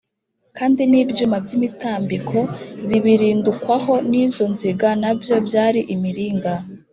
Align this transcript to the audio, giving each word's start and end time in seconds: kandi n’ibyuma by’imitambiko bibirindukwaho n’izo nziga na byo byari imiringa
kandi 0.57 0.81
n’ibyuma 0.91 1.35
by’imitambiko 1.45 2.37
bibirindukwaho 2.89 3.93
n’izo 4.09 4.45
nziga 4.53 4.89
na 5.01 5.11
byo 5.19 5.35
byari 5.47 5.81
imiringa 5.95 6.51